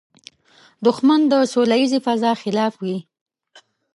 دښمن 0.85 1.21
د 1.31 1.33
سولیزې 1.53 1.99
فضا 2.05 2.31
خلاف 2.41 2.73
وي 2.85 2.97